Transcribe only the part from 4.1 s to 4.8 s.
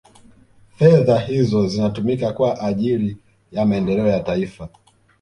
taifa